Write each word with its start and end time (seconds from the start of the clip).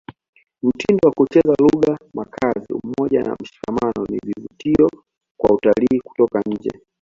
mitindo 0.63 1.07
ya 1.07 1.13
kucheza 1.17 1.53
lugha 1.61 1.97
makazi 2.13 2.73
umoja 2.83 3.23
na 3.23 3.35
mshikamano 3.39 4.05
ni 4.09 4.19
vivutio 4.25 4.89
kwa 5.37 5.51
watalii 5.51 5.99
kutoka 5.99 6.41
nje 6.47 6.71